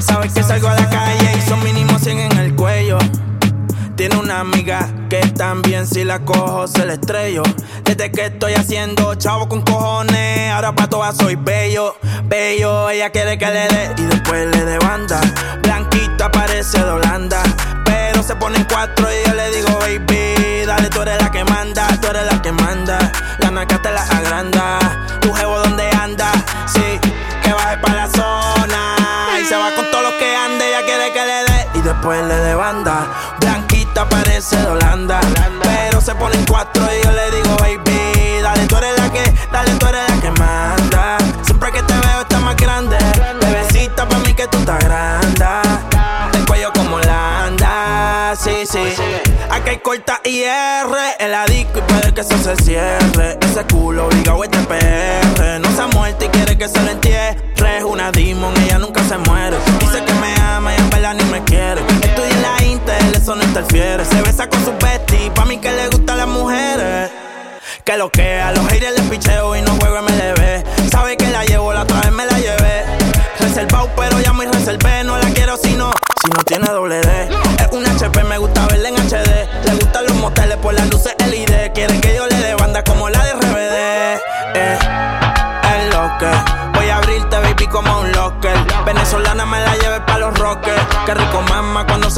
Sabes 0.00 0.32
que 0.32 0.42
salgo 0.42 0.68
a 0.68 0.74
la 0.74 0.88
calle 0.88 1.32
y 1.36 1.48
son 1.48 1.62
mínimo 1.62 1.98
100 1.98 2.18
en 2.18 2.38
el 2.38 2.54
cuello. 2.54 2.98
Tiene 3.96 4.16
una 4.16 4.40
amiga 4.40 4.88
que 5.10 5.18
también 5.36 5.86
si 5.86 6.04
la 6.04 6.20
cojo 6.24 6.66
se 6.68 6.84
la 6.86 6.94
estrello. 6.94 7.42
Desde 7.84 8.12
que 8.12 8.26
estoy 8.26 8.54
haciendo 8.54 9.14
chavo 9.16 9.48
con 9.48 9.62
cojones, 9.62 10.52
ahora 10.52 10.72
pa' 10.72 10.88
todas 10.88 11.16
soy 11.16 11.34
bello, 11.34 11.96
bello. 12.24 12.90
Ella 12.90 13.10
quiere 13.10 13.36
que 13.38 13.46
le 13.46 13.68
dé 13.68 13.94
y 13.98 14.02
después 14.02 14.46
le 14.54 14.64
dé 14.64 14.78
banda. 14.78 15.20
Blanquita 15.62 16.30
parece 16.30 16.78
de 16.78 16.90
Holanda, 16.90 17.42
pero 17.84 18.22
se 18.22 18.36
pone 18.36 18.58
en 18.58 18.64
cuatro 18.64 19.06
y 19.10 19.28
yo 19.28 19.34
le 19.34 19.50
digo, 19.50 19.78
baby, 19.80 20.64
dale, 20.64 20.90
tú 20.90 21.02
eres 21.02 21.20
la 21.20 21.30
que 21.30 21.44
manda, 21.44 21.88
tú 22.00 22.06
eres 22.08 22.24
la 22.30 22.40
que 22.40 22.52
manda. 22.52 23.12
La 23.40 23.50
naca 23.50 23.82
te 23.82 23.90
la 23.90 24.02
agranda, 24.02 24.78
tu 25.20 25.32
jevo 25.32 25.58
donde 25.58 25.90
anda, 25.90 26.30
sí, 26.66 27.00
le 32.16 32.34
dé 32.34 32.54
banda. 32.54 33.06
Blanquita 33.40 34.08
parece 34.08 34.56
de 34.56 34.66
Holanda, 34.66 35.20
pero 35.62 36.00
se 36.00 36.14
pone 36.14 36.36
en 36.36 36.44
cuatro 36.46 36.82
y 36.84 37.04
yo 37.04 37.12
le 37.12 37.30
digo, 37.30 37.56
baby, 37.56 38.40
dale, 38.42 38.66
tú 38.66 38.76
eres 38.76 38.98
la 38.98 39.12
que, 39.12 39.34
dale, 39.52 39.72
tú 39.72 39.86
eres 39.86 40.08
la 40.08 40.20
que 40.20 40.30
manda. 40.32 41.18
Siempre 41.42 41.70
que 41.72 41.82
te 41.82 41.94
veo 41.94 42.20
estás 42.22 42.40
más 42.40 42.56
grande, 42.56 42.96
bebecita 43.40 44.08
pa' 44.08 44.18
mí 44.18 44.32
que 44.34 44.46
tú 44.48 44.58
estás 44.58 44.78
grande. 44.84 45.44
El 46.32 46.46
cuello 46.46 46.72
como 46.72 46.96
Holanda, 46.96 48.34
sí, 48.36 48.64
sí. 48.64 48.94
Aquí 49.50 49.70
hay 49.70 49.78
corta 49.78 50.20
y 50.24 50.42
R 50.42 50.98
en 51.18 51.30
la 51.30 51.44
disco 51.46 51.78
y 51.78 51.82
puede 51.82 52.14
que 52.14 52.20
eso 52.22 52.38
se 52.38 52.56
cierre. 52.56 53.38
Ese 53.40 53.64
culo 53.64 54.06
obligado 54.06 54.44
es 54.44 54.50
de 54.50 54.58
PR. 54.58 55.60
No 55.60 55.70
se 55.74 55.82
ha 55.82 55.86
muerto 55.88 56.24
y 56.24 56.28
quiere 56.28 56.56
que 56.56 56.68
se 56.68 56.82
lo 56.82 56.90
entierre. 56.90 57.84
Una 57.84 58.10
demon, 58.10 58.54
ella 58.62 58.78
nunca 58.78 59.02
se 59.04 59.16
muere. 59.18 59.56
Se 63.54 64.22
besa 64.22 64.46
con 64.46 64.62
su 64.62 64.72
bestie, 64.72 65.30
pa' 65.30 65.46
mí 65.46 65.58
que 65.58 65.72
le 65.72 65.88
gustan 65.88 66.18
las 66.18 66.28
mujeres. 66.28 67.10
Que 67.82 67.96
lo 67.96 68.10
que 68.10 68.40
a 68.40 68.52
los 68.52 68.64
haters 68.68 68.92
les 68.92 69.08
picheo 69.08 69.56
y 69.56 69.62
no 69.62 69.72
juego 69.76 70.02
MLB. 70.02 70.90
Sabe 70.90 71.16
que 71.16 71.26
la 71.28 71.44
llevo, 71.44 71.72
la 71.72 71.82
otra 71.82 72.00
vez 72.02 72.12
me 72.12 72.26
la 72.26 72.38
llevé. 72.38 72.84
Reservado, 73.40 73.90
pero 73.96 74.20
ya 74.20 74.32
muy 74.34 74.46
reservé. 74.46 75.02
No 75.02 75.16
la 75.16 75.28
quiero 75.30 75.56
si 75.56 75.72
no, 75.74 75.90
si 76.22 76.30
no 76.30 76.44
tiene 76.44 76.66
doble 76.66 77.00
D. 77.00 77.28
Es 77.58 77.68
un 77.72 77.86
HP, 77.86 78.22
me 78.24 78.36
gusta 78.38 78.66
verla 78.66 78.90
en 78.90 78.96
HD. 78.96 79.48
Le 79.64 79.74
gustan 79.76 80.04
los 80.04 80.16
moteles 80.16 80.56
por 80.58 80.74
las 80.74 80.88
luces 80.90 81.14
LED. 81.18 81.72
Quiere 81.72 82.00
que 82.00 82.17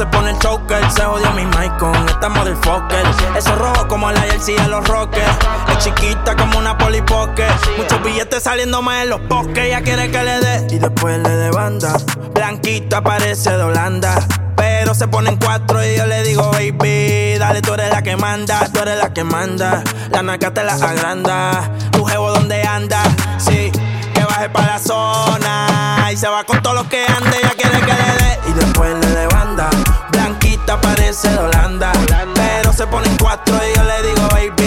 se 0.01 0.07
pone 0.07 0.31
el 0.31 0.39
choker. 0.39 0.91
Se 0.91 1.03
jodió 1.03 1.31
mi 1.33 1.45
mic 1.45 1.77
con 1.77 1.95
esta 2.09 2.27
motherfucker. 2.27 3.05
Eso 3.37 3.55
rojo 3.55 3.87
como 3.87 4.11
la 4.11 4.21
jersey 4.21 4.55
de 4.55 4.67
los 4.67 4.87
rockers. 4.87 5.37
Es 5.69 5.77
chiquita 5.83 6.35
como 6.35 6.57
una 6.57 6.75
polipoque. 6.75 7.45
Muchos 7.77 8.01
billetes 8.01 8.41
saliendo 8.41 8.81
más 8.81 9.03
en 9.03 9.09
los 9.11 9.27
bosques. 9.27 9.65
Ella 9.65 9.81
quiere 9.81 10.09
que 10.09 10.23
le 10.23 10.39
dé 10.39 10.67
y 10.71 10.79
después 10.79 11.19
le 11.19 11.29
dé 11.29 11.51
banda. 11.51 11.97
Blanquita 12.33 13.03
parece 13.03 13.51
de 13.51 13.61
Holanda. 13.61 14.15
Pero 14.55 14.95
se 14.95 15.07
ponen 15.07 15.37
cuatro 15.37 15.85
y 15.85 15.95
yo 15.95 16.07
le 16.07 16.23
digo, 16.23 16.51
baby, 16.51 17.37
dale, 17.37 17.61
tú 17.61 17.73
eres 17.73 17.91
la 17.91 18.01
que 18.01 18.15
manda, 18.15 18.67
tú 18.73 18.79
eres 18.79 18.97
la 18.97 19.13
que 19.13 19.23
manda. 19.23 19.83
La 20.11 20.23
naca 20.23 20.51
te 20.51 20.63
la 20.63 20.73
agranda. 20.73 21.69
Tu 21.91 22.03
jevo 22.05 22.31
donde 22.31 22.63
anda, 22.63 23.03
sí, 23.37 23.71
que 24.15 24.23
baje 24.23 24.49
pa' 24.49 24.65
la 24.65 24.79
zona. 24.79 26.09
Y 26.11 26.17
se 26.17 26.27
va 26.27 26.43
con 26.43 26.59
todos 26.63 26.75
los 26.75 26.87
que 26.87 27.05
ande, 27.05 27.37
ella 27.37 27.53
quiere 27.55 28.20
parece 30.81 31.29
de 31.29 31.37
Holanda. 31.37 31.91
Pero 32.35 32.73
se 32.73 32.85
ponen 32.87 33.15
cuatro 33.17 33.55
y 33.55 33.77
yo 33.77 33.83
le 33.83 34.07
digo, 34.07 34.27
baby. 34.29 34.60